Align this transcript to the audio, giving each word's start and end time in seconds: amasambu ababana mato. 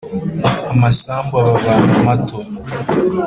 amasambu 0.73 1.33
ababana 1.41 1.95
mato. 2.07 2.37